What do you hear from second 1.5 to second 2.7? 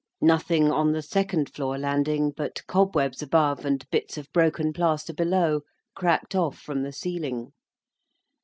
floor landing, but